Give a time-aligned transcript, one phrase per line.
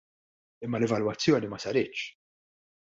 [0.65, 2.01] Imma l-evalwazzjoni ma saritx.